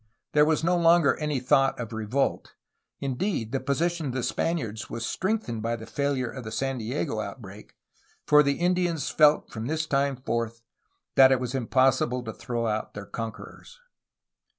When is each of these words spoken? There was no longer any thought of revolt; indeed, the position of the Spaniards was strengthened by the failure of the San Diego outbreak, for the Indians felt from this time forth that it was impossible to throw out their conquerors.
There 0.33 0.45
was 0.45 0.63
no 0.63 0.75
longer 0.77 1.15
any 1.17 1.39
thought 1.39 1.79
of 1.79 1.93
revolt; 1.93 2.53
indeed, 2.99 3.51
the 3.51 3.59
position 3.59 4.07
of 4.07 4.13
the 4.13 4.23
Spaniards 4.23 4.89
was 4.89 5.05
strengthened 5.05 5.61
by 5.61 5.75
the 5.75 5.85
failure 5.85 6.31
of 6.31 6.43
the 6.43 6.51
San 6.51 6.79
Diego 6.79 7.19
outbreak, 7.19 7.75
for 8.25 8.41
the 8.41 8.57
Indians 8.59 9.11
felt 9.11 9.51
from 9.51 9.67
this 9.67 9.85
time 9.85 10.15
forth 10.15 10.63
that 11.13 11.31
it 11.31 11.39
was 11.39 11.53
impossible 11.53 12.23
to 12.23 12.33
throw 12.33 12.65
out 12.65 12.95
their 12.95 13.05
conquerors. 13.05 13.79